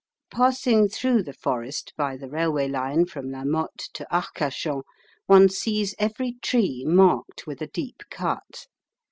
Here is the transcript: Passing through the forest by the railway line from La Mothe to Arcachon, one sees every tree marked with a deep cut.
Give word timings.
Passing 0.31 0.87
through 0.89 1.21
the 1.21 1.31
forest 1.33 1.93
by 1.95 2.17
the 2.17 2.27
railway 2.27 2.67
line 2.67 3.05
from 3.05 3.29
La 3.29 3.43
Mothe 3.43 3.83
to 3.93 4.07
Arcachon, 4.11 4.81
one 5.27 5.47
sees 5.47 5.93
every 5.99 6.37
tree 6.41 6.83
marked 6.87 7.45
with 7.45 7.61
a 7.61 7.67
deep 7.67 8.01
cut. 8.09 8.65